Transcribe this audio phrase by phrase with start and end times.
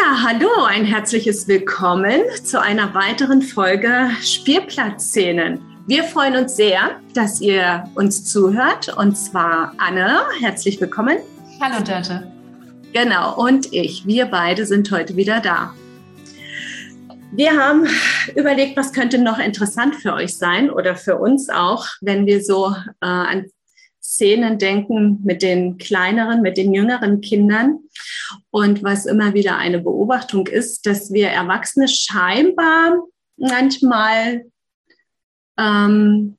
[0.00, 5.60] Ja, hallo, ein herzliches Willkommen zu einer weiteren Folge Spielplatzszenen.
[5.88, 11.18] Wir freuen uns sehr, dass ihr uns zuhört und zwar Anne, herzlich willkommen.
[11.60, 12.30] Hallo Dörte.
[12.92, 14.06] Genau, und ich.
[14.06, 15.74] Wir beide sind heute wieder da.
[17.32, 17.88] Wir haben
[18.36, 22.72] überlegt, was könnte noch interessant für euch sein oder für uns auch, wenn wir so
[23.00, 23.46] äh, an
[24.08, 27.80] Szenen denken mit den kleineren, mit den jüngeren Kindern.
[28.50, 32.96] Und was immer wieder eine Beobachtung ist, dass wir Erwachsene scheinbar
[33.36, 34.46] manchmal
[35.58, 36.38] ähm,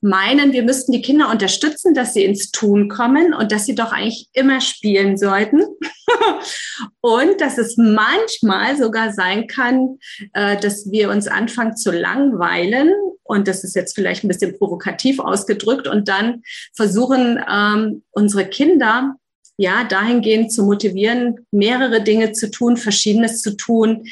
[0.00, 3.92] meinen, wir müssten die Kinder unterstützen, dass sie ins Tun kommen und dass sie doch
[3.92, 5.60] eigentlich immer spielen sollten.
[7.02, 9.98] und dass es manchmal sogar sein kann,
[10.32, 12.90] äh, dass wir uns anfangen zu langweilen.
[13.26, 16.42] Und das ist jetzt vielleicht ein bisschen provokativ ausgedrückt und dann
[16.74, 19.16] versuchen, ähm, unsere Kinder
[19.58, 24.04] ja dahingehend zu motivieren, mehrere Dinge zu tun, Verschiedenes zu tun,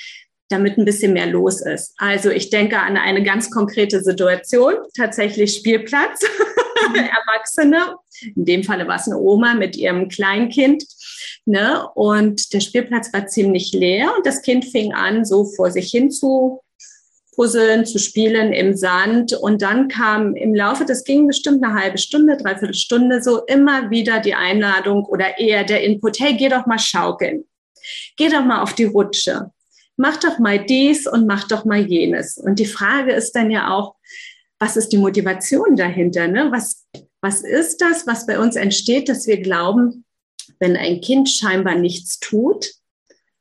[0.48, 1.95] damit ein bisschen mehr los ist.
[1.97, 6.20] Also ich denke an eine ganz konkrete Situation, tatsächlich Spielplatz,
[6.89, 6.95] mhm.
[6.95, 7.97] Erwachsene.
[8.37, 10.85] In dem Falle war es eine Oma mit ihrem Kleinkind.
[11.47, 11.87] Ne?
[11.95, 16.11] Und der Spielplatz war ziemlich leer und das Kind fing an, so vor sich hin
[16.11, 16.61] zu
[17.35, 19.33] puzzeln, zu spielen im Sand.
[19.33, 23.91] Und dann kam im Laufe, das ging bestimmt eine halbe Stunde, dreiviertel Stunde, so immer
[23.91, 27.45] wieder die Einladung oder eher der Input, hey, geh doch mal schaukeln.
[28.17, 29.51] Geh doch mal auf die Rutsche
[29.97, 32.39] mach doch mal dies und mach doch mal jenes.
[32.39, 33.97] Und die Frage ist dann ja auch,
[34.59, 36.29] was ist die Motivation dahinter?
[36.29, 36.51] Ne?
[36.51, 36.87] Was,
[37.21, 40.05] was ist das, was bei uns entsteht, dass wir glauben,
[40.59, 42.73] wenn ein Kind scheinbar nichts tut,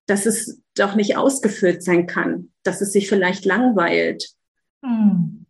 [0.05, 4.29] dass es doch nicht ausgeführt sein kann, dass es sich vielleicht langweilt.
[4.81, 5.45] Mhm.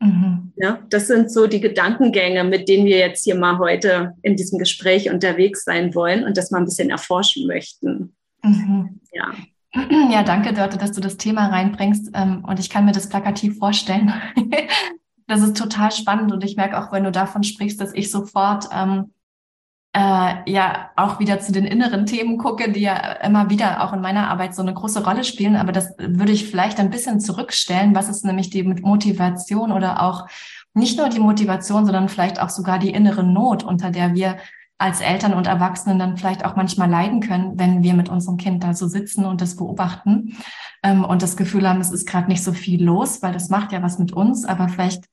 [0.00, 0.52] Mhm.
[0.56, 4.58] Ja, das sind so die Gedankengänge, mit denen wir jetzt hier mal heute in diesem
[4.58, 8.14] Gespräch unterwegs sein wollen und das mal ein bisschen erforschen möchten.
[8.42, 9.00] Mhm.
[9.12, 9.32] Ja.
[10.10, 12.10] Ja, danke, Dörte, dass du das Thema reinbringst.
[12.14, 14.12] Ähm, und ich kann mir das plakativ vorstellen.
[15.26, 16.32] das ist total spannend.
[16.32, 19.12] Und ich merke auch, wenn du davon sprichst, dass ich sofort ähm,
[19.94, 24.00] äh, ja auch wieder zu den inneren Themen gucke, die ja immer wieder auch in
[24.00, 25.56] meiner Arbeit so eine große Rolle spielen.
[25.56, 27.94] Aber das würde ich vielleicht ein bisschen zurückstellen.
[27.94, 30.26] Was ist nämlich die Motivation oder auch
[30.74, 34.36] nicht nur die Motivation, sondern vielleicht auch sogar die innere Not, unter der wir
[34.78, 38.62] als Eltern und Erwachsenen dann vielleicht auch manchmal leiden können, wenn wir mit unserem Kind
[38.62, 40.36] da so sitzen und das beobachten
[40.84, 43.72] ähm, und das Gefühl haben, es ist gerade nicht so viel los, weil das macht
[43.72, 45.06] ja was mit uns, aber vielleicht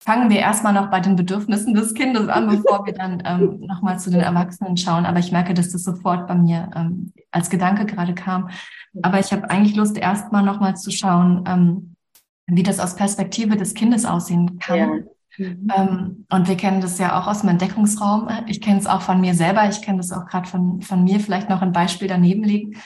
[0.00, 3.98] fangen wir erstmal noch bei den Bedürfnissen des Kindes an, bevor wir dann ähm, nochmal
[3.98, 5.06] zu den Erwachsenen schauen.
[5.06, 8.50] Aber ich merke, dass das sofort bei mir ähm, als Gedanke gerade kam.
[9.02, 11.94] Aber ich habe eigentlich Lust, erstmal nochmal zu schauen, ähm,
[12.46, 14.78] wie das aus Perspektive des Kindes aussehen kann.
[14.78, 14.88] Ja
[15.38, 15.68] Mhm.
[15.76, 18.28] Ähm, und wir kennen das ja auch aus dem Entdeckungsraum.
[18.46, 19.68] Ich kenne es auch von mir selber.
[19.68, 22.76] Ich kenne das auch gerade von, von mir, vielleicht noch ein Beispiel daneben liegen,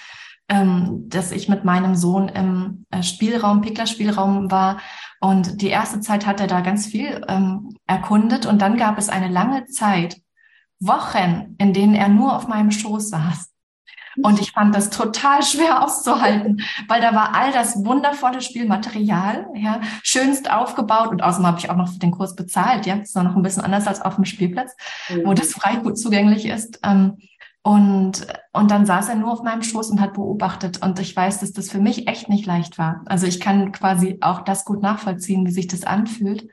[0.52, 4.80] ähm, dass ich mit meinem Sohn im äh, Spielraum, Pickler-Spielraum war.
[5.18, 8.44] Und die erste Zeit hat er da ganz viel ähm, erkundet.
[8.44, 10.20] Und dann gab es eine lange Zeit,
[10.78, 13.48] Wochen, in denen er nur auf meinem Schoß saß.
[14.22, 19.80] Und ich fand das total schwer auszuhalten, weil da war all das wundervolle Spielmaterial, ja,
[20.02, 23.16] schönst aufgebaut und außerdem habe ich auch noch für den Kurs bezahlt, ja, das ist
[23.16, 24.76] noch ein bisschen anders als auf dem Spielplatz,
[25.08, 25.22] mhm.
[25.24, 26.78] wo das frei gut zugänglich ist.
[26.82, 27.16] Ähm,
[27.62, 30.82] und, und dann saß er nur auf meinem Schoß und hat beobachtet.
[30.82, 33.02] Und ich weiß, dass das für mich echt nicht leicht war.
[33.06, 36.48] Also ich kann quasi auch das gut nachvollziehen, wie sich das anfühlt.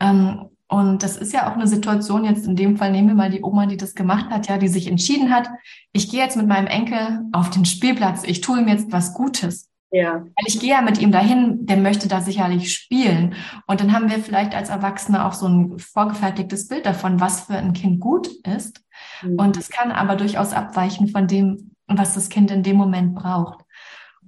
[0.00, 3.30] Ähm, und das ist ja auch eine Situation, jetzt in dem Fall nehmen wir mal
[3.30, 5.48] die Oma, die das gemacht hat, ja, die sich entschieden hat,
[5.92, 9.70] ich gehe jetzt mit meinem Enkel auf den Spielplatz, ich tue ihm jetzt was Gutes.
[9.90, 10.20] Ja.
[10.20, 13.34] Weil ich gehe ja mit ihm dahin, der möchte da sicherlich spielen.
[13.66, 17.56] Und dann haben wir vielleicht als Erwachsene auch so ein vorgefertigtes Bild davon, was für
[17.56, 18.82] ein Kind gut ist.
[19.22, 19.38] Mhm.
[19.38, 23.64] Und es kann aber durchaus abweichen von dem, was das Kind in dem Moment braucht.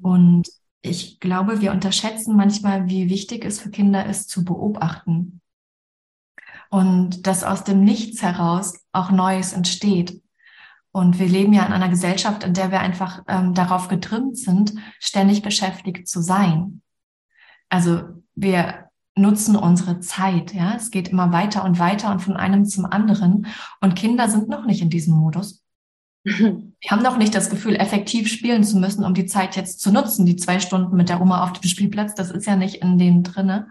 [0.00, 0.49] Und
[0.82, 5.41] ich glaube, wir unterschätzen manchmal, wie wichtig es für Kinder ist, zu beobachten
[6.70, 10.23] und dass aus dem Nichts heraus auch Neues entsteht.
[10.92, 14.75] Und wir leben ja in einer Gesellschaft, in der wir einfach ähm, darauf getrimmt sind,
[14.98, 16.82] ständig beschäftigt zu sein.
[17.69, 18.02] Also
[18.34, 20.75] wir nutzen unsere Zeit, ja.
[20.75, 23.46] Es geht immer weiter und weiter und von einem zum anderen.
[23.81, 25.62] Und Kinder sind noch nicht in diesem Modus.
[26.25, 29.90] Wir haben noch nicht das Gefühl, effektiv spielen zu müssen, um die Zeit jetzt zu
[29.90, 30.26] nutzen.
[30.26, 33.22] Die zwei Stunden mit der Oma auf dem Spielplatz, das ist ja nicht in denen
[33.22, 33.69] drinne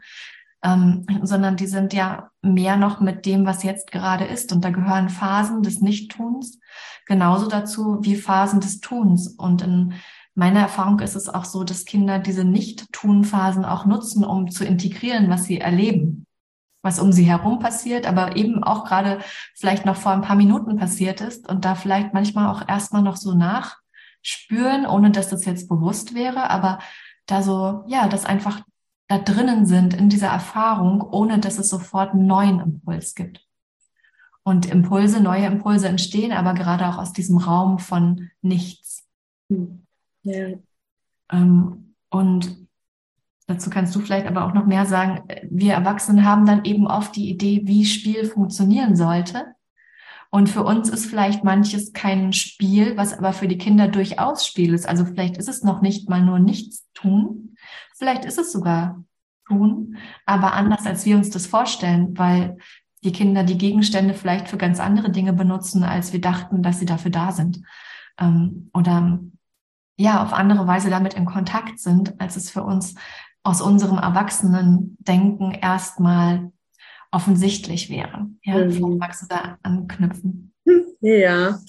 [0.64, 4.52] ähm, sondern die sind ja mehr noch mit dem, was jetzt gerade ist.
[4.52, 6.60] Und da gehören Phasen des Nichttuns
[7.06, 9.28] genauso dazu wie Phasen des Tuns.
[9.30, 9.94] Und in
[10.36, 15.30] meiner Erfahrung ist es auch so, dass Kinder diese Nicht-Tun-Phasen auch nutzen, um zu integrieren,
[15.30, 16.26] was sie erleben,
[16.82, 19.20] was um sie herum passiert, aber eben auch gerade
[19.56, 23.18] vielleicht noch vor ein paar Minuten passiert ist und da vielleicht manchmal auch erstmal noch
[23.18, 23.78] so nach
[24.22, 26.80] spüren, ohne dass das jetzt bewusst wäre, aber
[27.26, 28.62] da so, ja, das einfach
[29.10, 33.46] da drinnen sind in dieser Erfahrung, ohne dass es sofort einen neuen Impuls gibt.
[34.44, 39.08] Und Impulse, neue Impulse entstehen aber gerade auch aus diesem Raum von nichts.
[39.50, 39.86] Hm.
[40.22, 40.50] Ja.
[41.32, 42.68] Ähm, und
[43.48, 45.24] dazu kannst du vielleicht aber auch noch mehr sagen.
[45.50, 49.56] Wir Erwachsenen haben dann eben oft die Idee, wie Spiel funktionieren sollte.
[50.30, 54.76] Und für uns ist vielleicht manches kein Spiel, was aber für die Kinder durchaus Spiel
[54.76, 54.88] ist.
[54.88, 57.49] Also vielleicht ist es noch nicht mal nur nichts tun.
[58.00, 59.04] Vielleicht ist es sogar
[59.46, 62.58] tun, aber anders, als wir uns das vorstellen, weil
[63.04, 66.86] die Kinder die Gegenstände vielleicht für ganz andere Dinge benutzen, als wir dachten, dass sie
[66.86, 67.62] dafür da sind.
[68.18, 69.20] Ähm, oder
[69.98, 72.96] ja, auf andere Weise damit in Kontakt sind, als es für uns
[73.44, 76.54] aus unserem Erwachsenen-Denken erstmal
[77.12, 78.28] offensichtlich wäre.
[78.44, 78.98] Ja, mhm.
[78.98, 80.54] magst du da anknüpfen?
[81.02, 81.60] Ja,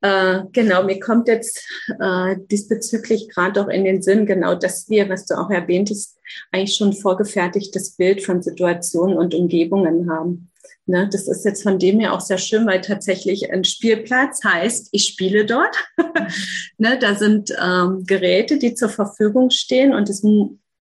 [0.00, 1.66] äh, genau, mir kommt jetzt
[2.00, 6.16] äh, diesbezüglich gerade auch in den Sinn, genau dass wir, was du auch erwähntest,
[6.52, 10.50] eigentlich schon vorgefertigtes Bild von Situationen und Umgebungen haben.
[10.86, 14.88] Ne, das ist jetzt von dem her auch sehr schön, weil tatsächlich ein Spielplatz heißt,
[14.92, 15.76] ich spiele dort.
[16.78, 20.24] ne, da sind ähm, Geräte, die zur Verfügung stehen und es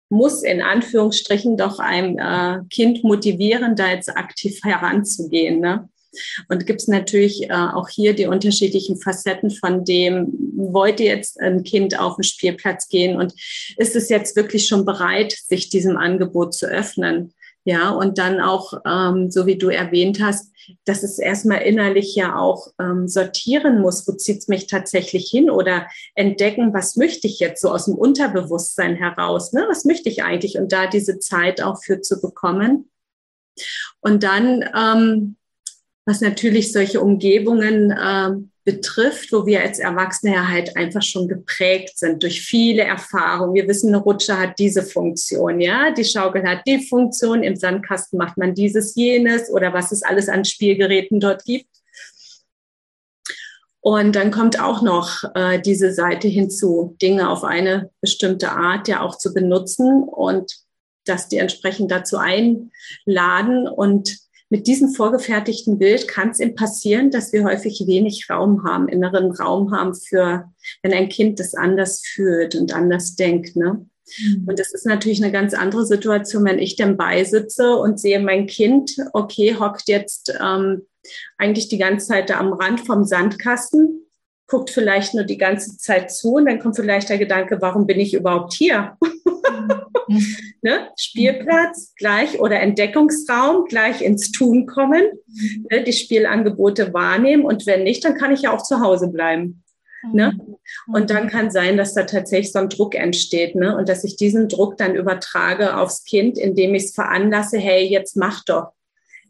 [0.10, 5.60] muss in Anführungsstrichen doch ein äh, Kind motivieren, da jetzt aktiv heranzugehen.
[5.60, 5.90] Ne?
[6.50, 11.64] Und gibt es natürlich äh, auch hier die unterschiedlichen Facetten von dem, wollte jetzt ein
[11.64, 13.34] Kind auf den Spielplatz gehen und
[13.78, 17.34] ist es jetzt wirklich schon bereit, sich diesem Angebot zu öffnen?
[17.64, 20.54] Ja, und dann auch, ähm, so wie du erwähnt hast,
[20.86, 25.50] dass es erstmal innerlich ja auch ähm, sortieren muss, wo zieht es mich tatsächlich hin
[25.50, 29.66] oder entdecken, was möchte ich jetzt so aus dem Unterbewusstsein heraus, ne?
[29.68, 32.90] was möchte ich eigentlich und da diese Zeit auch für zu bekommen.
[34.00, 35.37] Und dann ähm,
[36.08, 38.30] was natürlich solche Umgebungen äh,
[38.64, 43.54] betrifft, wo wir als Erwachsene ja halt einfach schon geprägt sind durch viele Erfahrungen.
[43.54, 48.18] Wir wissen, eine Rutsche hat diese Funktion, ja, die Schaukel hat die Funktion, im Sandkasten
[48.18, 51.70] macht man dieses, jenes oder was es alles an Spielgeräten dort gibt.
[53.82, 59.02] Und dann kommt auch noch äh, diese Seite hinzu, Dinge auf eine bestimmte Art ja
[59.02, 60.54] auch zu benutzen und
[61.04, 67.34] dass die entsprechend dazu einladen und mit diesem vorgefertigten Bild kann es ihm passieren, dass
[67.34, 70.46] wir häufig wenig Raum haben, inneren Raum haben für,
[70.82, 73.58] wenn ein Kind das anders fühlt und anders denkt.
[73.58, 73.86] Ne?
[74.20, 74.46] Mhm.
[74.48, 78.48] Und das ist natürlich eine ganz andere Situation, wenn ich dann beisitze und sehe mein
[78.48, 80.84] Kind, okay, hockt jetzt ähm,
[81.38, 84.06] eigentlich die ganze Zeit da am Rand vom Sandkasten,
[84.48, 88.00] guckt vielleicht nur die ganze Zeit zu und dann kommt vielleicht der Gedanke, warum bin
[88.00, 88.98] ich überhaupt hier?
[90.08, 90.36] Mhm.
[90.62, 90.90] ne?
[90.98, 95.06] Spielplatz gleich oder Entdeckungsraum gleich ins Tun kommen,
[95.70, 95.84] ne?
[95.84, 99.64] die Spielangebote wahrnehmen und wenn nicht, dann kann ich ja auch zu Hause bleiben.
[100.14, 100.34] Ne?
[100.34, 100.94] Mhm.
[100.94, 103.76] Und dann kann sein, dass da tatsächlich so ein Druck entsteht ne?
[103.76, 108.16] und dass ich diesen Druck dann übertrage aufs Kind, indem ich es veranlasse, hey, jetzt
[108.16, 108.77] mach doch.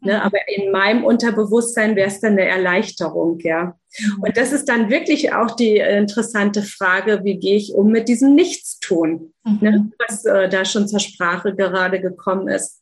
[0.02, 0.14] Ne?
[0.14, 0.22] Mhm.
[0.22, 3.78] Aber in meinem Unterbewusstsein wäre es dann eine Erleichterung, ja.
[4.00, 4.24] Mhm.
[4.24, 8.36] Und das ist dann wirklich auch die interessante Frage, wie gehe ich um mit diesem
[8.36, 9.58] Nichtstun, mhm.
[9.62, 9.92] ne?
[10.08, 12.82] was äh, da schon zur Sprache gerade gekommen ist.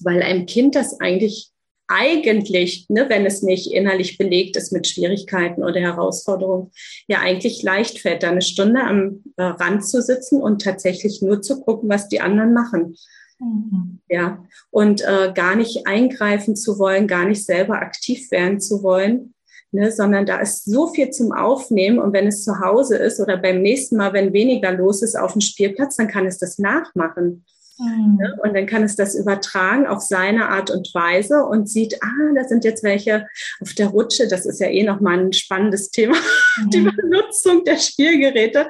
[0.00, 1.52] Weil einem Kind das eigentlich
[1.86, 6.70] eigentlich, ne, wenn es nicht innerlich belegt ist mit Schwierigkeiten oder Herausforderungen,
[7.08, 11.42] ja eigentlich leicht fällt, da eine Stunde am äh, Rand zu sitzen und tatsächlich nur
[11.42, 12.96] zu gucken, was die anderen machen.
[13.38, 14.00] Mhm.
[14.08, 19.34] Ja, und äh, gar nicht eingreifen zu wollen, gar nicht selber aktiv werden zu wollen,
[19.72, 21.98] ne, sondern da ist so viel zum Aufnehmen.
[21.98, 25.32] Und wenn es zu Hause ist oder beim nächsten Mal, wenn weniger los ist auf
[25.32, 27.44] dem Spielplatz, dann kann es das nachmachen.
[27.78, 28.18] Mhm.
[28.20, 28.38] Ne?
[28.42, 32.44] Und dann kann es das übertragen auf seine Art und Weise und sieht, ah, da
[32.44, 33.26] sind jetzt welche
[33.60, 34.28] auf der Rutsche.
[34.28, 36.16] Das ist ja eh nochmal ein spannendes Thema,
[36.64, 36.70] mhm.
[36.70, 38.68] die Benutzung der Spielgeräte.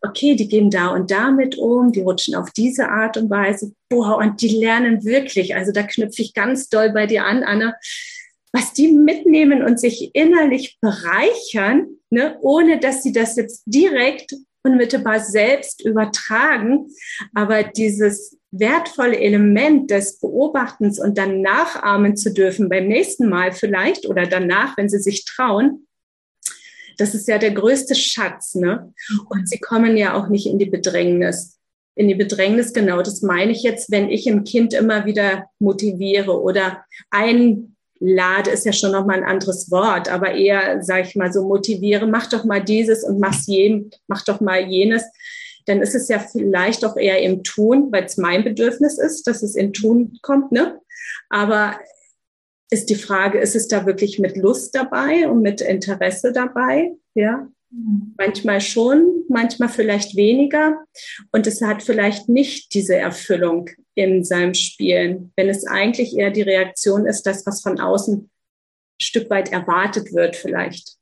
[0.00, 3.72] Okay, die gehen da und damit um, die rutschen auf diese Art und Weise.
[3.88, 5.56] Boah, und die lernen wirklich.
[5.56, 7.74] Also da knüpfe ich ganz doll bei dir an, Anna
[8.52, 15.20] was die mitnehmen und sich innerlich bereichern, ne, ohne dass sie das jetzt direkt unmittelbar
[15.20, 16.86] selbst übertragen.
[17.34, 24.08] Aber dieses wertvolle Element des Beobachtens und dann nachahmen zu dürfen beim nächsten Mal vielleicht
[24.08, 25.86] oder danach, wenn sie sich trauen,
[26.98, 28.54] das ist ja der größte Schatz.
[28.54, 28.92] Ne?
[29.30, 31.58] Und sie kommen ja auch nicht in die Bedrängnis.
[31.94, 36.40] In die Bedrängnis, genau, das meine ich jetzt, wenn ich ein Kind immer wieder motiviere
[36.40, 41.42] oder einlade, ist ja schon nochmal ein anderes Wort, aber eher, sage ich mal, so
[41.42, 45.02] motiviere, mach doch mal dieses und mach's jedem, mach doch mal jenes
[45.68, 49.42] dann ist es ja vielleicht auch eher im Tun, weil es mein Bedürfnis ist, dass
[49.42, 50.50] es in Tun kommt.
[50.50, 50.80] Ne?
[51.28, 51.78] Aber
[52.70, 56.92] ist die Frage, ist es da wirklich mit Lust dabei und mit Interesse dabei?
[57.14, 57.48] Ja.
[57.70, 58.14] Mhm.
[58.16, 60.78] Manchmal schon, manchmal vielleicht weniger.
[61.32, 66.42] Und es hat vielleicht nicht diese Erfüllung in seinem Spielen, wenn es eigentlich eher die
[66.42, 68.30] Reaktion ist, das, was von außen ein
[69.00, 70.96] Stück weit erwartet wird, vielleicht,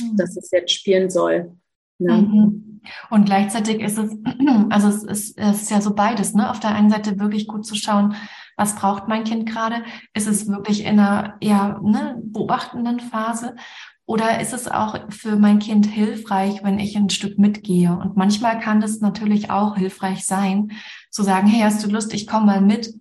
[0.00, 0.16] mhm.
[0.16, 1.56] dass es jetzt spielen soll.
[1.98, 2.12] Ne?
[2.14, 2.80] Mhm.
[3.10, 4.10] Und gleichzeitig ist es,
[4.70, 6.50] also es ist, es ist ja so beides, ne?
[6.50, 8.14] Auf der einen Seite wirklich gut zu schauen,
[8.60, 9.82] was braucht mein Kind gerade?
[10.12, 13.56] Ist es wirklich in einer eher ne, beobachtenden Phase?
[14.04, 17.90] Oder ist es auch für mein Kind hilfreich, wenn ich ein Stück mitgehe?
[17.96, 20.72] Und manchmal kann das natürlich auch hilfreich sein,
[21.10, 22.92] zu sagen, hey, hast du Lust, ich komme mal mit?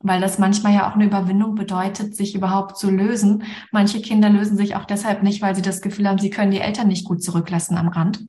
[0.00, 3.44] Weil das manchmal ja auch eine Überwindung bedeutet, sich überhaupt zu lösen.
[3.72, 6.60] Manche Kinder lösen sich auch deshalb nicht, weil sie das Gefühl haben, sie können die
[6.60, 8.26] Eltern nicht gut zurücklassen am Rand.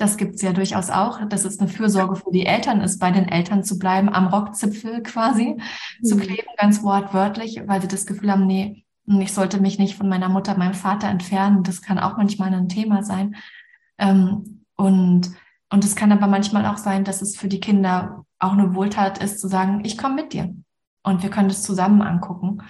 [0.00, 3.28] Das gibt's ja durchaus auch, dass es eine Fürsorge für die Eltern ist, bei den
[3.28, 6.04] Eltern zu bleiben, am Rockzipfel quasi mhm.
[6.04, 10.08] zu kleben, ganz wortwörtlich, weil sie das Gefühl haben, nee, ich sollte mich nicht von
[10.08, 11.64] meiner Mutter, meinem Vater entfernen.
[11.64, 13.36] Das kann auch manchmal ein Thema sein.
[13.98, 15.32] Ähm, und,
[15.68, 19.22] und es kann aber manchmal auch sein, dass es für die Kinder auch eine Wohltat
[19.22, 20.54] ist, zu sagen, ich komme mit dir
[21.02, 22.62] und wir können das zusammen angucken.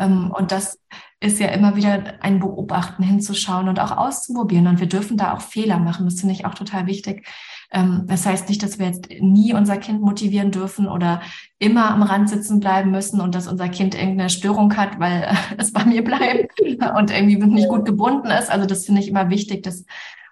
[0.00, 0.80] Ähm, und das
[1.22, 4.66] ist ja immer wieder ein Beobachten, hinzuschauen und auch auszuprobieren.
[4.66, 6.04] Und wir dürfen da auch Fehler machen.
[6.04, 7.26] Das finde ich auch total wichtig.
[7.70, 11.22] Ähm, das heißt nicht, dass wir jetzt nie unser Kind motivieren dürfen oder
[11.58, 15.72] immer am Rand sitzen bleiben müssen und dass unser Kind irgendeine Störung hat, weil es
[15.72, 18.50] bei mir bleibt und irgendwie nicht gut gebunden ist.
[18.50, 19.84] Also das finde ich immer wichtig, das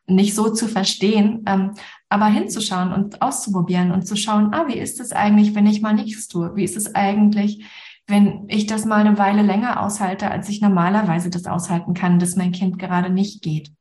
[0.07, 1.75] nicht so zu verstehen, ähm,
[2.09, 5.95] aber hinzuschauen und auszuprobieren und zu schauen, ah, wie ist es eigentlich, wenn ich mal
[5.95, 6.57] nichts tue?
[6.57, 7.65] Wie ist es eigentlich,
[8.11, 12.37] wenn ich das mal eine Weile länger aushalte, als ich normalerweise das aushalten kann, dass
[12.37, 13.73] mein Kind gerade nicht geht,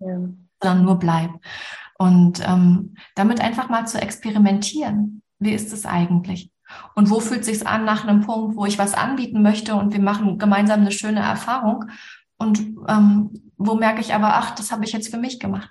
[0.00, 0.18] ja.
[0.60, 1.34] sondern nur bleibt.
[1.98, 5.22] Und ähm, damit einfach mal zu experimentieren.
[5.38, 6.50] Wie ist es eigentlich?
[6.94, 10.00] Und wo fühlt sich's an nach einem Punkt, wo ich was anbieten möchte und wir
[10.00, 11.84] machen gemeinsam eine schöne Erfahrung?
[12.36, 15.70] Und ähm, wo merke ich aber, ach, das habe ich jetzt für mich gemacht.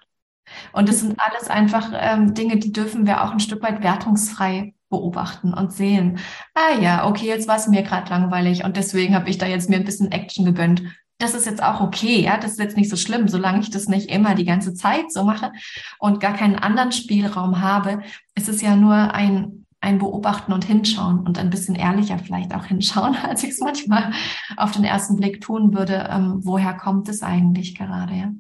[0.72, 4.74] Und das sind alles einfach ähm, Dinge, die dürfen wir auch ein Stück weit wertungsfrei
[4.94, 6.20] beobachten und sehen.
[6.54, 9.70] Ah ja, okay, jetzt war es mir gerade langweilig und deswegen habe ich da jetzt
[9.70, 10.84] mir ein bisschen Action gegönnt
[11.20, 13.88] das ist jetzt auch okay, ja, das ist jetzt nicht so schlimm, solange ich das
[13.88, 15.52] nicht immer die ganze Zeit so mache
[16.00, 18.02] und gar keinen anderen Spielraum habe,
[18.36, 22.66] ist es ja nur ein, ein Beobachten und Hinschauen und ein bisschen ehrlicher vielleicht auch
[22.66, 24.12] hinschauen, als ich es manchmal
[24.58, 26.10] auf den ersten Blick tun würde.
[26.12, 28.34] Ähm, woher kommt es eigentlich gerade, ja?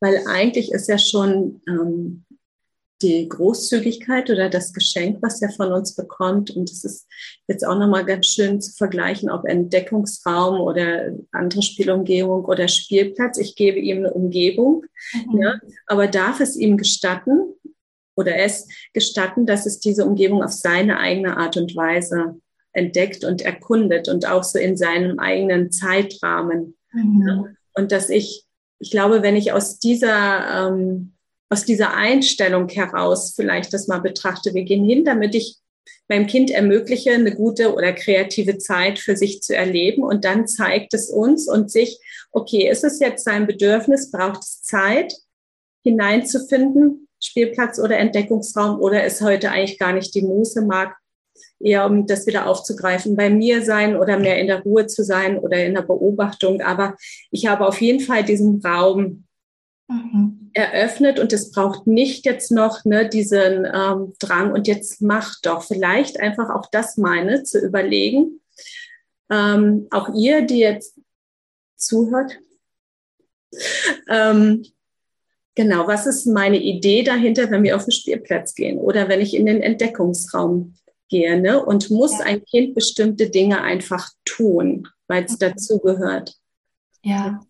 [0.00, 2.24] Weil eigentlich ist ja schon ähm,
[3.02, 6.50] die Großzügigkeit oder das Geschenk, was er von uns bekommt.
[6.50, 7.06] Und es ist
[7.48, 13.38] jetzt auch nochmal ganz schön zu vergleichen, ob Entdeckungsraum oder andere Spielumgebung oder Spielplatz.
[13.38, 15.42] Ich gebe ihm eine Umgebung, mhm.
[15.42, 17.54] ja, aber darf es ihm gestatten
[18.14, 22.36] oder es gestatten, dass es diese Umgebung auf seine eigene Art und Weise
[22.72, 26.76] entdeckt und erkundet und auch so in seinem eigenen Zeitrahmen.
[26.92, 27.26] Mhm.
[27.26, 27.44] Ja.
[27.74, 28.46] Und dass ich,
[28.78, 31.12] ich glaube, wenn ich aus dieser ähm,
[31.52, 34.54] aus dieser Einstellung heraus vielleicht das mal betrachte.
[34.54, 35.58] Wir gehen hin, damit ich
[36.08, 40.02] meinem Kind ermögliche, eine gute oder kreative Zeit für sich zu erleben.
[40.02, 41.98] Und dann zeigt es uns und sich,
[42.30, 45.12] okay, ist es jetzt sein Bedürfnis, braucht es Zeit
[45.84, 50.96] hineinzufinden, Spielplatz oder Entdeckungsraum, oder ist heute eigentlich gar nicht die Muße, mag
[51.60, 55.38] eher um das wieder aufzugreifen, bei mir sein oder mehr in der Ruhe zu sein
[55.38, 56.62] oder in der Beobachtung.
[56.62, 56.96] Aber
[57.30, 59.24] ich habe auf jeden Fall diesen Raum,
[59.92, 65.40] mhm eröffnet und es braucht nicht jetzt noch ne, diesen ähm, Drang und jetzt mach
[65.42, 65.62] doch.
[65.62, 68.40] Vielleicht einfach auch das meine, zu überlegen.
[69.30, 70.98] Ähm, auch ihr, die jetzt
[71.76, 72.38] zuhört.
[74.08, 74.64] Ähm,
[75.54, 79.34] genau, was ist meine Idee dahinter, wenn wir auf den Spielplatz gehen oder wenn ich
[79.34, 80.74] in den Entdeckungsraum
[81.08, 81.40] gehe?
[81.40, 81.64] Ne?
[81.64, 82.26] Und muss ja.
[82.26, 85.38] ein Kind bestimmte Dinge einfach tun, weil es mhm.
[85.38, 86.34] dazugehört?
[87.02, 87.40] Ja.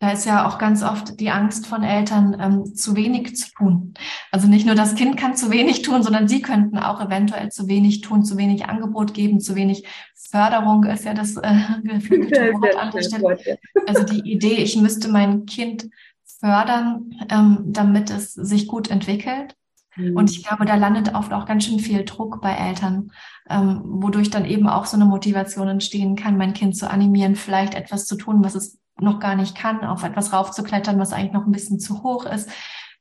[0.00, 3.94] Da ist ja auch ganz oft die Angst von Eltern, ähm, zu wenig zu tun.
[4.30, 7.68] Also nicht nur das Kind kann zu wenig tun, sondern sie könnten auch eventuell zu
[7.68, 9.86] wenig tun, zu wenig Angebot geben, zu wenig
[10.30, 13.38] Förderung ist ja das äh, Wort an der Stelle.
[13.86, 15.88] Also die Idee, ich müsste mein Kind
[16.24, 19.56] fördern, ähm, damit es sich gut entwickelt.
[19.96, 20.16] Mhm.
[20.16, 23.12] Und ich glaube, da landet oft auch ganz schön viel Druck bei Eltern,
[23.48, 27.74] ähm, wodurch dann eben auch so eine Motivation entstehen kann, mein Kind zu animieren, vielleicht
[27.74, 31.46] etwas zu tun, was es noch gar nicht kann, auf etwas raufzuklettern, was eigentlich noch
[31.46, 32.50] ein bisschen zu hoch ist.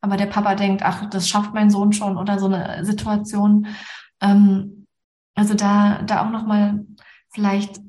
[0.02, 3.68] Aber der Papa denkt, ach, das schafft mein Sohn schon oder so eine Situation.
[4.22, 4.86] Ähm,
[5.36, 6.86] also da, da auch nochmal
[7.30, 7.82] vielleicht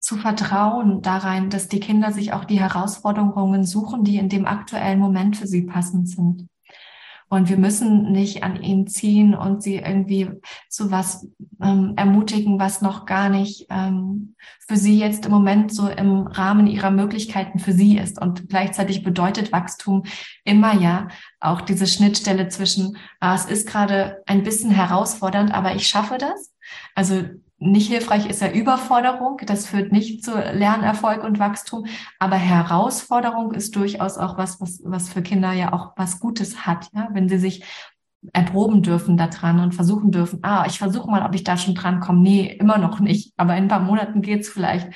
[0.00, 4.46] zu vertrauen da rein, dass die Kinder sich auch die Herausforderungen suchen, die in dem
[4.46, 6.49] aktuellen Moment für sie passend sind.
[7.32, 10.28] Und wir müssen nicht an ihn ziehen und sie irgendwie
[10.68, 11.28] zu was
[11.62, 14.34] ähm, ermutigen, was noch gar nicht ähm,
[14.66, 18.20] für sie jetzt im Moment so im Rahmen ihrer Möglichkeiten für sie ist.
[18.20, 20.02] Und gleichzeitig bedeutet Wachstum
[20.42, 21.06] immer ja
[21.38, 26.52] auch diese Schnittstelle zwischen, ah, es ist gerade ein bisschen herausfordernd, aber ich schaffe das.
[26.96, 27.22] Also
[27.62, 29.36] nicht hilfreich ist ja Überforderung.
[29.44, 31.86] Das führt nicht zu Lernerfolg und Wachstum.
[32.18, 36.88] Aber Herausforderung ist durchaus auch was, was, was für Kinder ja auch was Gutes hat.
[36.94, 37.08] Ja?
[37.12, 37.64] Wenn sie sich
[38.32, 42.00] erproben dürfen daran und versuchen dürfen, ah, ich versuche mal, ob ich da schon dran
[42.00, 42.20] komme.
[42.20, 43.34] Nee, immer noch nicht.
[43.36, 44.88] Aber in ein paar Monaten geht's vielleicht.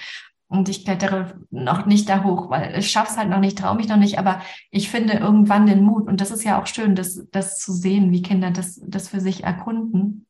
[0.46, 3.88] Und ich klettere noch nicht da hoch, weil ich schaff's halt noch nicht, traue mich
[3.88, 4.18] noch nicht.
[4.18, 4.40] Aber
[4.70, 6.06] ich finde irgendwann den Mut.
[6.06, 9.20] Und das ist ja auch schön, das, das zu sehen, wie Kinder das, das für
[9.20, 10.24] sich erkunden.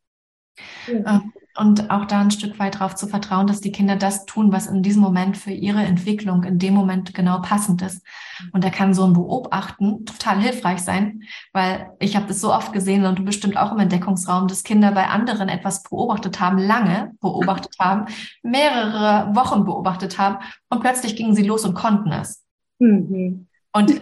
[0.88, 1.22] Ja.
[1.56, 4.66] Und auch da ein Stück weit darauf zu vertrauen, dass die Kinder das tun, was
[4.66, 8.04] in diesem Moment für ihre Entwicklung in dem Moment genau passend ist.
[8.52, 12.72] Und da kann so ein Beobachten total hilfreich sein, weil ich habe das so oft
[12.72, 17.12] gesehen und du bestimmt auch im Entdeckungsraum, dass Kinder bei anderen etwas beobachtet haben, lange
[17.20, 18.06] beobachtet haben,
[18.42, 20.38] mehrere Wochen beobachtet haben
[20.70, 22.42] und plötzlich gingen sie los und konnten es.
[22.80, 23.46] Mhm.
[23.72, 24.00] Und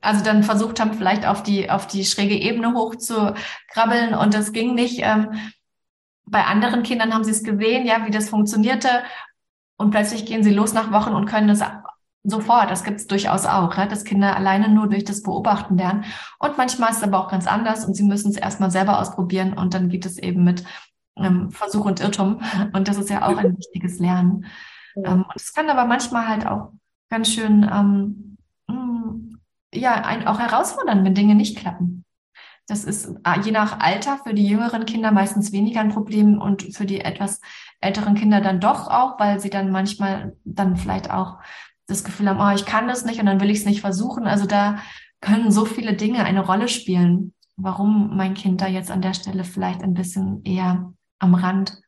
[0.00, 3.34] also dann versucht haben, vielleicht auf die, auf die schräge Ebene hoch zu
[3.68, 5.00] krabbeln und das ging nicht.
[5.02, 5.30] Ähm,
[6.30, 8.88] bei anderen Kindern haben sie es gesehen, ja, wie das funktionierte.
[9.76, 11.62] Und plötzlich gehen sie los nach Wochen und können das
[12.22, 12.70] sofort.
[12.70, 16.04] Das gibt es durchaus auch, ja, dass Kinder alleine nur durch das Beobachten lernen.
[16.38, 19.54] Und manchmal ist es aber auch ganz anders und sie müssen es erstmal selber ausprobieren
[19.54, 20.64] und dann geht es eben mit
[21.16, 22.40] ähm, Versuch und Irrtum.
[22.72, 24.46] Und das ist ja auch ein wichtiges Lernen.
[24.96, 26.72] Ähm, und es kann aber manchmal halt auch
[27.08, 28.36] ganz schön, ähm,
[28.68, 29.38] mm,
[29.74, 32.04] ja, ein, auch herausfordern, wenn Dinge nicht klappen.
[32.70, 36.74] Das ist ah, je nach Alter für die jüngeren Kinder meistens weniger ein Problem und
[36.76, 37.40] für die etwas
[37.80, 41.38] älteren Kinder dann doch auch, weil sie dann manchmal dann vielleicht auch
[41.88, 44.28] das Gefühl haben, oh, ich kann das nicht und dann will ich es nicht versuchen.
[44.28, 44.78] Also da
[45.20, 49.42] können so viele Dinge eine Rolle spielen, warum mein Kind da jetzt an der Stelle
[49.42, 51.82] vielleicht ein bisschen eher am Rand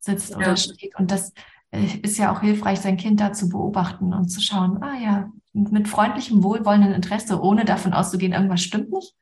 [0.00, 0.36] sitzt ja.
[0.38, 0.98] oder steht.
[0.98, 1.32] Und das
[1.70, 5.30] äh, ist ja auch hilfreich, sein Kind da zu beobachten und zu schauen, ah ja,
[5.52, 9.14] mit freundlichem, wohlwollenden Interesse, ohne davon auszugehen, irgendwas stimmt nicht,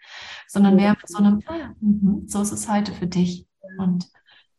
[0.52, 3.46] sondern mehr mit so einem, ah, mh, so ist es heute für dich
[3.78, 4.06] und,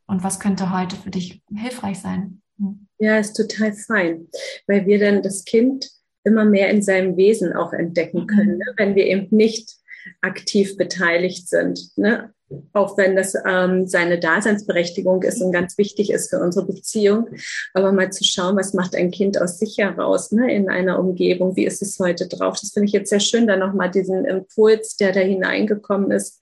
[0.08, 2.42] und was könnte heute für dich hilfreich sein.
[2.58, 2.88] Mhm.
[2.98, 4.28] Ja, ist total fein,
[4.66, 5.88] weil wir dann das Kind
[6.24, 8.28] immer mehr in seinem Wesen auch entdecken mhm.
[8.28, 8.58] können, mhm.
[8.58, 8.74] ne?
[8.78, 9.76] wenn wir eben nicht
[10.22, 11.98] aktiv beteiligt sind.
[11.98, 12.34] Ne?
[12.74, 17.28] auch wenn das ähm, seine Daseinsberechtigung ist und ganz wichtig ist für unsere Beziehung.
[17.74, 21.56] Aber mal zu schauen, was macht ein Kind aus sich heraus ne, in einer Umgebung,
[21.56, 22.58] wie ist es heute drauf.
[22.60, 26.42] Das finde ich jetzt sehr schön, da nochmal diesen Impuls, der da hineingekommen ist,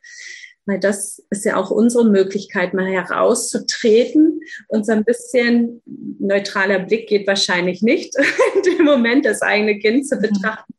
[0.66, 4.42] weil das ist ja auch unsere Möglichkeit, mal herauszutreten.
[4.68, 5.82] Und so ein bisschen
[6.20, 8.16] neutraler Blick geht wahrscheinlich nicht,
[8.56, 10.22] in dem Moment das eigene Kind zu mhm.
[10.22, 10.74] betrachten.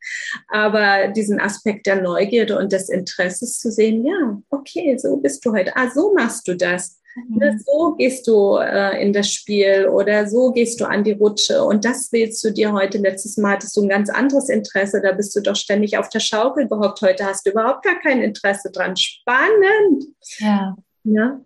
[0.49, 5.53] Aber diesen Aspekt der Neugierde und des Interesses zu sehen, ja, okay, so bist du
[5.53, 5.77] heute.
[5.77, 7.02] Ah, so machst du das.
[7.15, 7.63] Mhm.
[7.65, 11.85] So gehst du äh, in das Spiel oder so gehst du an die Rutsche und
[11.85, 12.99] das willst du dir heute.
[12.99, 16.21] Letztes Mal hattest du ein ganz anderes Interesse, da bist du doch ständig auf der
[16.21, 17.03] Schaukel gehockt.
[17.03, 18.97] Heute hast du überhaupt gar kein Interesse dran.
[18.97, 20.05] Spannend.
[20.39, 20.77] Ja.
[21.05, 21.41] Ja.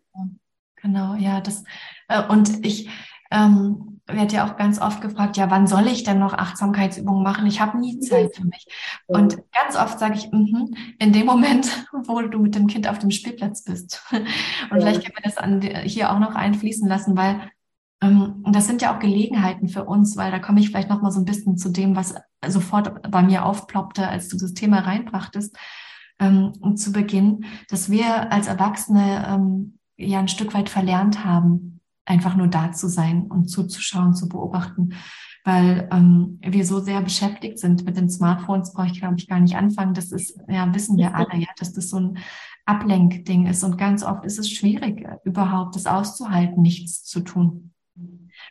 [0.83, 1.64] Genau, ja, das
[2.09, 2.88] äh, und ich
[3.30, 7.46] ähm, werde ja auch ganz oft gefragt, ja, wann soll ich denn noch Achtsamkeitsübungen machen?
[7.46, 8.66] Ich habe nie Zeit für mich.
[9.06, 12.98] Und ganz oft sage ich, mm in dem Moment, wo du mit dem Kind auf
[12.98, 14.02] dem Spielplatz bist.
[14.10, 14.28] Und ja.
[14.70, 17.40] vielleicht können wir das an, hier auch noch einfließen lassen, weil
[18.00, 21.10] ähm, das sind ja auch Gelegenheiten für uns, weil da komme ich vielleicht noch mal
[21.10, 22.14] so ein bisschen zu dem, was
[22.46, 25.56] sofort bei mir aufploppte, als du das Thema reinbrachtest,
[26.18, 31.75] ähm, zu Beginn, dass wir als Erwachsene ähm, ja ein Stück weit verlernt haben,
[32.06, 34.94] einfach nur da zu sein und zuzuschauen, zu beobachten,
[35.44, 39.40] weil ähm, wir so sehr beschäftigt sind mit den Smartphones, brauche ich glaube ich gar
[39.40, 39.94] nicht anfangen.
[39.94, 42.18] Das ist, ja, wissen wir alle, ja, dass das so ein
[42.64, 47.72] Ablenkding ist und ganz oft ist es schwierig, überhaupt das auszuhalten, nichts zu tun.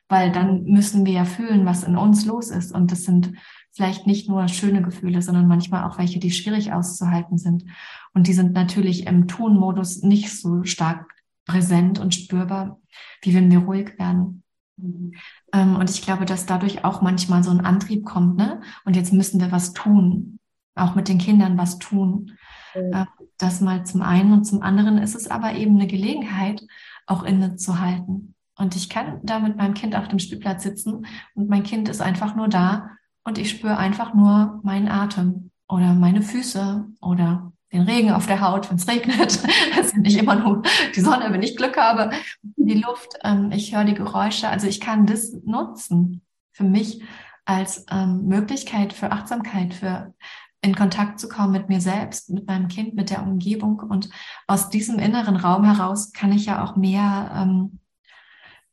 [0.07, 2.71] Weil dann müssen wir ja fühlen, was in uns los ist.
[2.73, 3.33] Und das sind
[3.71, 7.65] vielleicht nicht nur schöne Gefühle, sondern manchmal auch welche, die schwierig auszuhalten sind.
[8.13, 11.14] Und die sind natürlich im Tun-Modus nicht so stark
[11.45, 12.79] präsent und spürbar,
[13.21, 14.43] wie wenn wir ruhig werden.
[14.77, 15.13] Mhm.
[15.53, 18.61] Ähm, und ich glaube, dass dadurch auch manchmal so ein Antrieb kommt, ne?
[18.83, 20.39] Und jetzt müssen wir was tun,
[20.75, 22.37] auch mit den Kindern was tun.
[22.75, 22.93] Mhm.
[22.93, 23.05] Äh,
[23.37, 26.65] das mal zum einen und zum anderen ist es aber eben eine Gelegenheit,
[27.05, 28.33] auch innezuhalten.
[28.57, 32.01] Und ich kann da mit meinem Kind auf dem Spielplatz sitzen und mein Kind ist
[32.01, 32.89] einfach nur da
[33.25, 38.41] und ich spüre einfach nur meinen Atem oder meine Füße oder den Regen auf der
[38.41, 39.39] Haut, wenn es regnet.
[39.75, 40.63] Das ist nicht immer nur
[40.95, 42.11] die Sonne, wenn ich Glück habe.
[42.41, 44.49] Die Luft, ähm, ich höre die Geräusche.
[44.49, 46.21] Also ich kann das nutzen
[46.53, 47.01] für mich
[47.45, 50.13] als ähm, Möglichkeit für Achtsamkeit, für
[50.61, 53.79] in Kontakt zu kommen mit mir selbst, mit meinem Kind, mit der Umgebung.
[53.79, 54.09] Und
[54.47, 57.79] aus diesem inneren Raum heraus kann ich ja auch mehr ähm,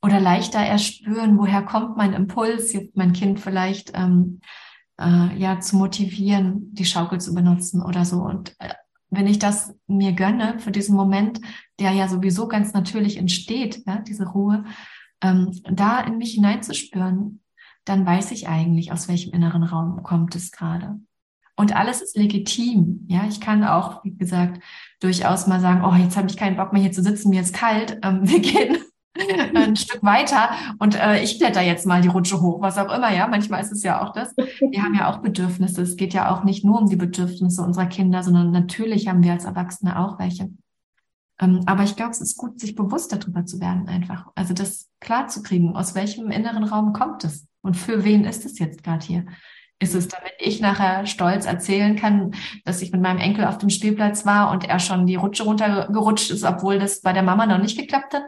[0.01, 4.41] oder leichter erspüren, woher kommt mein Impuls, mein Kind vielleicht ähm,
[4.99, 8.21] äh, ja zu motivieren, die Schaukel zu benutzen oder so.
[8.21, 8.73] Und äh,
[9.15, 11.39] wenn ich das mir gönne für diesen Moment,
[11.79, 14.65] der ja sowieso ganz natürlich entsteht, ja, diese Ruhe,
[15.21, 17.41] ähm, da in mich hineinzuspüren,
[17.85, 20.99] dann weiß ich eigentlich, aus welchem inneren Raum kommt es gerade.
[21.55, 23.05] Und alles ist legitim.
[23.07, 24.61] Ja, ich kann auch, wie gesagt,
[24.99, 27.53] durchaus mal sagen, oh, jetzt habe ich keinen Bock mehr hier zu sitzen, mir ist
[27.53, 27.99] kalt.
[28.03, 28.77] Ähm, wir gehen
[29.55, 30.49] ein Stück weiter
[30.79, 33.27] und äh, ich kletter jetzt mal die Rutsche hoch, was auch immer, ja.
[33.27, 34.35] Manchmal ist es ja auch das.
[34.35, 35.81] Wir haben ja auch Bedürfnisse.
[35.81, 39.33] Es geht ja auch nicht nur um die Bedürfnisse unserer Kinder, sondern natürlich haben wir
[39.33, 40.49] als Erwachsene auch welche.
[41.39, 44.27] Ähm, aber ich glaube, es ist gut, sich bewusst darüber zu werden, einfach.
[44.35, 48.45] Also das klar zu kriegen, aus welchem inneren Raum kommt es und für wen ist
[48.45, 49.25] es jetzt gerade hier?
[49.79, 52.33] Ist es, damit ich nachher stolz erzählen kann,
[52.63, 56.31] dass ich mit meinem Enkel auf dem Spielplatz war und er schon die Rutsche runtergerutscht
[56.31, 58.23] ist, obwohl das bei der Mama noch nicht geklappt hat.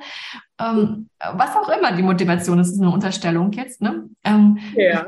[0.60, 3.82] Ähm, was auch immer die Motivation ist, ist eine Unterstellung jetzt.
[3.82, 4.10] Ne?
[4.24, 5.06] Ähm, ja.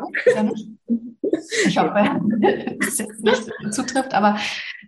[1.65, 1.93] Ich hoffe,
[2.80, 4.38] dass es jetzt nicht zutrifft, aber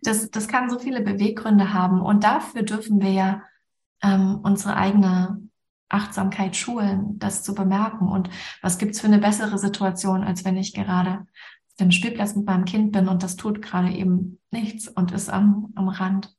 [0.03, 2.01] das, das kann so viele Beweggründe haben.
[2.01, 3.43] Und dafür dürfen wir ja
[4.01, 5.48] ähm, unsere eigene
[5.89, 8.07] Achtsamkeit schulen, das zu bemerken.
[8.07, 8.29] Und
[8.61, 12.65] was gibt's für eine bessere Situation, als wenn ich gerade auf dem Spielplatz mit meinem
[12.65, 16.33] Kind bin und das tut gerade eben nichts und ist am, am Rand.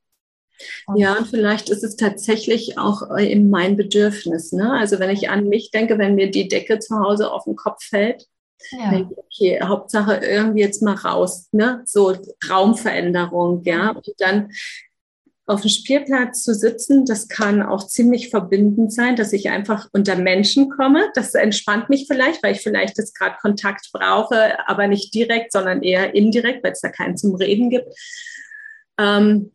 [0.87, 4.53] Und ja, und vielleicht ist es tatsächlich auch eben mein Bedürfnis.
[4.53, 4.73] Ne?
[4.73, 7.83] Also wenn ich an mich denke, wenn mir die Decke zu Hause auf den Kopf
[7.83, 8.27] fällt,
[8.71, 8.91] ja.
[8.91, 11.83] denke ich, okay, Hauptsache irgendwie jetzt mal raus, ne?
[11.87, 12.15] So
[12.49, 13.91] Raumveränderung, ja.
[13.91, 14.51] Und dann
[15.47, 20.17] auf dem Spielplatz zu sitzen, das kann auch ziemlich verbindend sein, dass ich einfach unter
[20.17, 21.11] Menschen komme.
[21.15, 25.83] Das entspannt mich vielleicht, weil ich vielleicht jetzt gerade Kontakt brauche, aber nicht direkt, sondern
[25.83, 27.89] eher indirekt, weil es da keinen zum Reden gibt.
[28.99, 29.53] Ähm,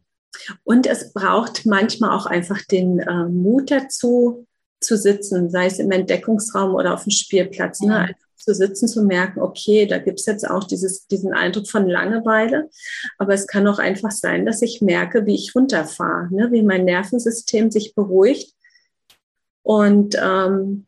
[0.64, 4.46] und es braucht manchmal auch einfach den äh, Mut dazu,
[4.82, 7.82] zu sitzen, sei es im Entdeckungsraum oder auf dem Spielplatz.
[7.82, 8.16] Ne?
[8.38, 12.70] Zu sitzen, zu merken, okay, da gibt es jetzt auch dieses, diesen Eindruck von Langeweile.
[13.18, 16.52] Aber es kann auch einfach sein, dass ich merke, wie ich runterfahre, ne?
[16.52, 18.54] wie mein Nervensystem sich beruhigt.
[19.64, 20.86] Und ähm,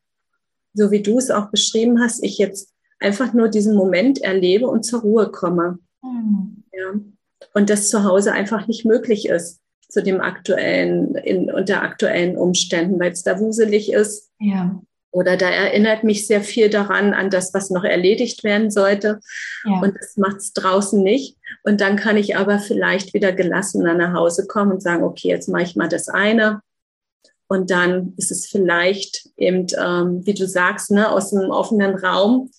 [0.74, 4.84] so wie du es auch beschrieben hast, ich jetzt einfach nur diesen Moment erlebe und
[4.84, 5.80] zur Ruhe komme.
[6.04, 6.64] Mhm.
[6.72, 6.94] Ja.
[7.54, 13.00] Und das zu Hause einfach nicht möglich ist zu dem aktuellen, in, unter aktuellen Umständen,
[13.00, 14.32] weil es da wuselig ist.
[14.40, 14.82] Ja.
[15.18, 19.20] Oder da erinnert mich sehr viel daran, an das, was noch erledigt werden sollte.
[19.66, 19.80] Ja.
[19.80, 21.38] Und das macht es draußen nicht.
[21.64, 25.50] Und dann kann ich aber vielleicht wieder gelassener nach Hause kommen und sagen, okay, jetzt
[25.50, 26.62] mache ich mal das eine.
[27.48, 32.52] Und dann ist es vielleicht eben, ähm, wie du sagst, ne, aus einem offenen Raum,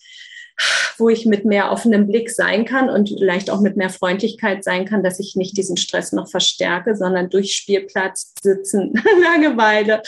[0.96, 4.84] wo ich mit mehr offenem Blick sein kann und vielleicht auch mit mehr Freundlichkeit sein
[4.84, 10.02] kann, dass ich nicht diesen Stress noch verstärke, sondern durch Spielplatz sitzen, Langeweile,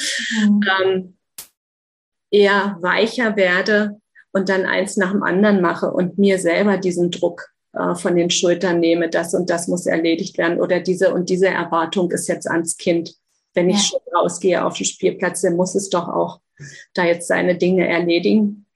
[0.48, 0.60] mhm.
[0.82, 1.16] ähm,
[2.30, 4.00] eher weicher werde
[4.32, 8.30] und dann eins nach dem anderen mache und mir selber diesen Druck äh, von den
[8.30, 12.48] Schultern nehme, das und das muss erledigt werden oder diese und diese Erwartung ist jetzt
[12.48, 13.14] ans Kind.
[13.52, 16.40] Wenn ich schon rausgehe auf den Spielplatz, dann muss es doch auch
[16.94, 18.66] da jetzt seine Dinge erledigen.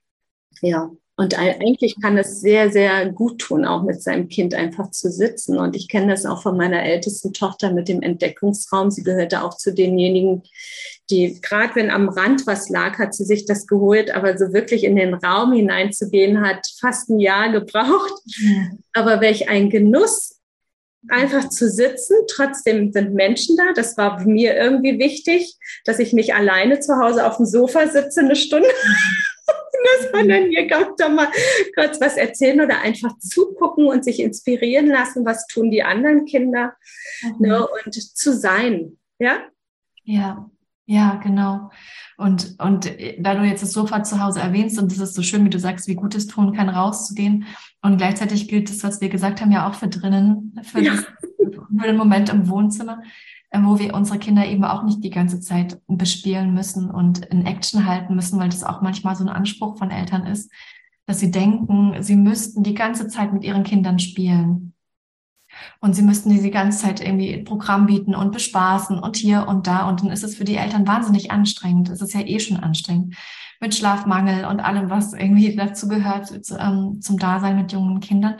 [0.60, 5.12] Ja, und eigentlich kann es sehr, sehr gut tun, auch mit seinem Kind einfach zu
[5.12, 5.59] sitzen.
[5.59, 8.90] Und ich kenne das auch von meiner ältesten Tochter mit dem Entdeckungsraum.
[8.90, 10.42] Sie gehörte auch zu denjenigen,
[11.11, 14.83] die gerade wenn am Rand was lag, hat sie sich das geholt, aber so wirklich
[14.83, 18.12] in den Raum hineinzugehen, hat fast ein Jahr gebraucht.
[18.92, 20.40] Aber welch ein Genuss,
[21.09, 22.16] einfach zu sitzen.
[22.29, 23.72] Trotzdem sind Menschen da.
[23.74, 28.20] Das war mir irgendwie wichtig, dass ich nicht alleine zu Hause auf dem Sofa sitze
[28.20, 28.68] eine Stunde.
[29.84, 31.28] dass man dann hier kommt, da mal
[31.74, 36.74] kurz was erzählen oder einfach zugucken und sich inspirieren lassen, was tun die anderen Kinder
[37.22, 37.46] mhm.
[37.46, 38.98] ne, und zu sein.
[39.18, 39.38] Ja?
[40.04, 40.50] Ja,
[40.86, 41.70] ja, genau.
[42.16, 45.44] Und, und da du jetzt das Sofa zu Hause erwähnst, und das ist so schön,
[45.44, 47.46] wie du sagst, wie gut es tun kann, rauszugehen.
[47.82, 50.92] Und gleichzeitig gilt das, was wir gesagt haben, ja auch für drinnen, für, ja.
[50.92, 51.04] das,
[51.36, 53.02] für den Moment im Wohnzimmer.
[53.54, 57.46] Äh, wo wir unsere Kinder eben auch nicht die ganze Zeit bespielen müssen und in
[57.46, 60.50] Action halten müssen, weil das auch manchmal so ein Anspruch von Eltern ist,
[61.06, 64.72] dass sie denken, sie müssten die ganze Zeit mit ihren Kindern spielen.
[65.80, 69.88] Und sie müssten die ganze Zeit irgendwie Programm bieten und bespaßen und hier und da.
[69.88, 71.90] Und dann ist es für die Eltern wahnsinnig anstrengend.
[71.90, 73.14] Es ist ja eh schon anstrengend.
[73.60, 78.34] Mit Schlafmangel und allem, was irgendwie dazu gehört zu, ähm, zum Dasein mit jungen Kindern.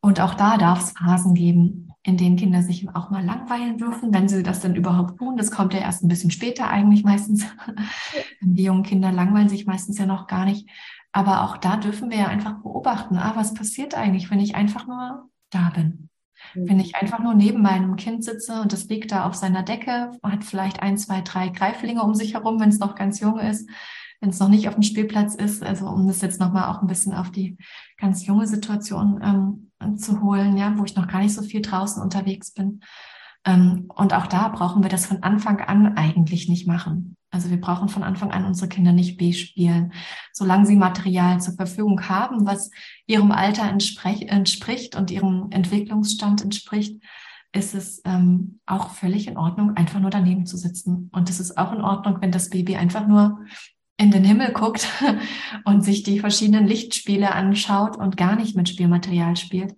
[0.00, 4.12] Und auch da darf es Phasen geben, in denen Kinder sich auch mal langweilen dürfen,
[4.12, 5.38] wenn sie das denn überhaupt tun.
[5.38, 7.46] Das kommt ja erst ein bisschen später eigentlich meistens.
[8.42, 10.68] Die jungen Kinder langweilen sich meistens ja noch gar nicht.
[11.12, 14.86] Aber auch da dürfen wir ja einfach beobachten, ah, was passiert eigentlich, wenn ich einfach
[14.86, 16.10] nur da bin.
[16.54, 16.68] Mhm.
[16.68, 20.10] Wenn ich einfach nur neben meinem Kind sitze und das liegt da auf seiner Decke,
[20.22, 23.70] hat vielleicht ein, zwei, drei Greiflinge um sich herum, wenn es noch ganz jung ist,
[24.20, 26.86] wenn es noch nicht auf dem Spielplatz ist, also um das jetzt nochmal auch ein
[26.86, 27.56] bisschen auf die
[27.98, 32.02] ganz junge Situation ähm, zu holen, ja, wo ich noch gar nicht so viel draußen
[32.02, 32.80] unterwegs bin.
[33.44, 37.16] Ähm, und auch da brauchen wir das von Anfang an eigentlich nicht machen.
[37.30, 39.92] Also wir brauchen von Anfang an unsere Kinder nicht B-spielen.
[40.32, 42.70] Solange sie Material zur Verfügung haben, was
[43.06, 47.02] ihrem Alter entspricht und ihrem Entwicklungsstand entspricht,
[47.52, 51.10] ist es ähm, auch völlig in Ordnung, einfach nur daneben zu sitzen.
[51.12, 53.40] Und es ist auch in Ordnung, wenn das Baby einfach nur
[54.04, 54.86] in den Himmel guckt
[55.64, 59.74] und sich die verschiedenen Lichtspiele anschaut und gar nicht mit Spielmaterial spielt.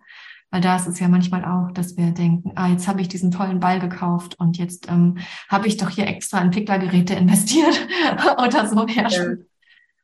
[0.51, 3.31] Weil da ist es ja manchmal auch, dass wir denken, ah, jetzt habe ich diesen
[3.31, 7.89] tollen Ball gekauft und jetzt ähm, habe ich doch hier extra Entwicklergeräte investiert
[8.45, 8.87] oder so.
[8.87, 9.35] Ja, ja.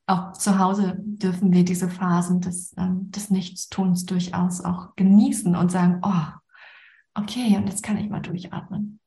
[0.06, 5.70] Auch zu Hause dürfen wir diese Phasen des, ähm, des Nichtstuns durchaus auch genießen und
[5.70, 6.26] sagen, oh,
[7.14, 9.00] okay, und jetzt kann ich mal durchatmen.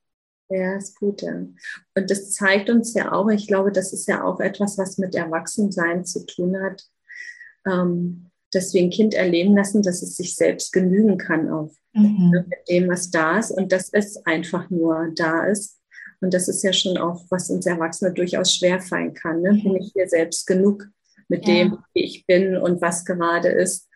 [0.50, 1.22] Ja, ist gut.
[1.22, 1.34] Ja.
[1.34, 5.16] Und das zeigt uns ja auch, ich glaube, das ist ja auch etwas, was mit
[5.16, 6.84] Erwachsensein zu tun hat,
[7.68, 12.30] ähm, dass wir ein Kind erleben lassen, dass es sich selbst genügen kann auch mhm.
[12.32, 15.80] Mit dem, was da ist und dass es einfach nur da ist.
[16.22, 19.42] Und das ist ja schon auch, was uns Erwachsene durchaus schwerfallen kann.
[19.42, 19.60] Ne?
[19.62, 20.88] Bin ich mir selbst genug
[21.28, 21.54] mit ja.
[21.54, 23.90] dem, wie ich bin und was gerade ist.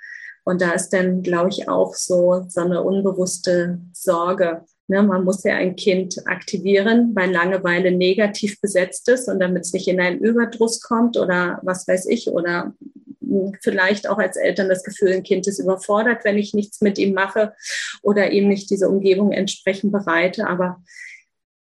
[0.43, 5.43] Und da ist dann, glaube ich, auch so, so eine unbewusste Sorge, Ne, man muss
[5.43, 10.17] ja ein Kind aktivieren, weil Langeweile negativ besetzt ist und damit es nicht in einen
[10.17, 12.73] Überdruss kommt oder was weiß ich oder
[13.61, 17.13] vielleicht auch als Eltern das Gefühl, ein Kind ist überfordert, wenn ich nichts mit ihm
[17.13, 17.53] mache
[18.01, 20.47] oder ihm nicht diese Umgebung entsprechend bereite.
[20.47, 20.81] Aber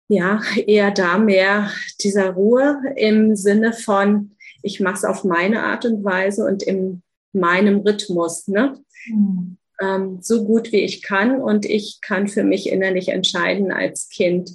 [0.09, 5.85] ja, eher da mehr dieser Ruhe im Sinne von, ich mache es auf meine Art
[5.85, 8.49] und Weise und in meinem Rhythmus.
[8.49, 8.83] Ne?
[9.07, 14.09] Mhm ähm, so gut wie ich kann und ich kann für mich innerlich entscheiden als
[14.09, 14.51] Kind,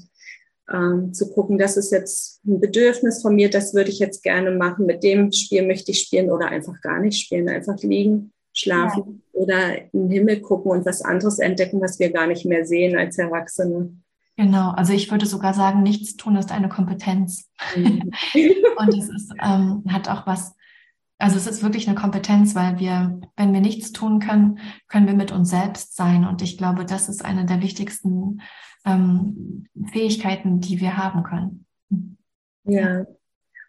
[0.73, 4.51] ähm, zu gucken, das ist jetzt ein Bedürfnis von mir, das würde ich jetzt gerne
[4.51, 9.23] machen, mit dem Spiel möchte ich spielen oder einfach gar nicht spielen, einfach liegen, schlafen
[9.33, 9.41] ja.
[9.41, 12.99] oder in den Himmel gucken und was anderes entdecken, was wir gar nicht mehr sehen
[12.99, 13.95] als Erwachsene.
[14.37, 17.49] Genau, also ich würde sogar sagen, nichts tun ist eine Kompetenz.
[17.75, 18.11] Mhm.
[18.77, 20.55] und es ist, ähm, hat auch was
[21.19, 25.15] also es ist wirklich eine Kompetenz, weil wir, wenn wir nichts tun können, können wir
[25.15, 26.25] mit uns selbst sein.
[26.25, 28.41] Und ich glaube, das ist eine der wichtigsten
[28.85, 31.67] ähm, Fähigkeiten, die wir haben können.
[32.65, 33.05] Ja.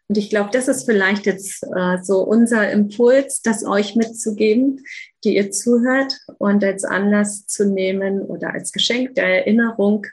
[0.07, 4.83] Und ich glaube, das ist vielleicht jetzt äh, so unser Impuls, das euch mitzugeben,
[5.23, 10.05] die ihr zuhört und als Anlass zu nehmen oder als Geschenk der Erinnerung,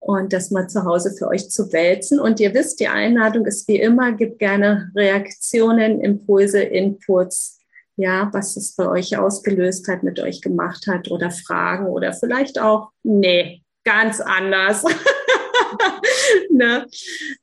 [0.00, 2.18] und das mal zu Hause für euch zu wälzen.
[2.18, 7.58] Und ihr wisst, die Einladung ist wie immer, gibt gerne Reaktionen, Impulse, Inputs,
[7.96, 12.58] ja, was es bei euch ausgelöst hat, mit euch gemacht hat oder Fragen oder vielleicht
[12.58, 14.84] auch, nee, ganz anders.
[16.50, 16.86] ne?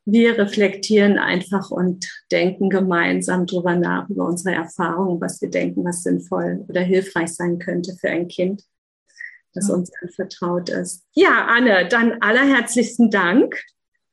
[0.06, 6.02] Wir reflektieren einfach und denken gemeinsam drüber nach, über unsere Erfahrungen, was wir denken, was
[6.02, 8.64] sinnvoll oder hilfreich sein könnte für ein Kind
[9.54, 11.06] das uns anvertraut ist.
[11.14, 13.56] Ja, Anne, dann allerherzlichsten Dank.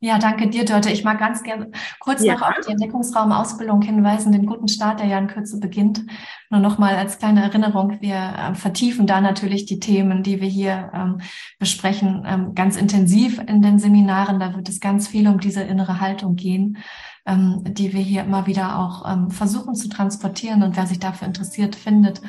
[0.04, 0.90] Ja, danke dir, Dörte.
[0.90, 2.34] Ich mag ganz gerne kurz ja.
[2.34, 6.04] noch auf die Entdeckungsraumausbildung hinweisen, den guten Start, der ja in Kürze beginnt.
[6.50, 10.48] Nur noch mal als kleine Erinnerung, wir äh, vertiefen da natürlich die Themen, die wir
[10.48, 11.22] hier ähm,
[11.58, 14.38] besprechen, ähm, ganz intensiv in den Seminaren.
[14.40, 16.76] Da wird es ganz viel um diese innere Haltung gehen
[17.26, 20.62] ähm, die wir hier immer wieder auch ähm, versuchen zu transportieren.
[20.62, 22.20] Und wer sich dafür interessiert, findet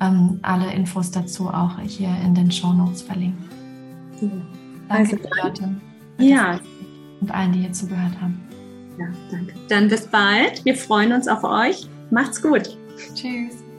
[0.00, 3.42] ähm, alle Infos dazu auch hier in den Show Notes verlinkt.
[4.20, 4.28] Ja.
[4.88, 5.76] Danke, also, Leute.
[6.18, 6.58] Ja.
[7.20, 8.40] Und allen, die hier zugehört haben.
[8.98, 9.54] Ja, danke.
[9.68, 10.64] Dann bis bald.
[10.64, 11.88] Wir freuen uns auf euch.
[12.10, 12.76] Macht's gut.
[13.14, 13.69] Tschüss.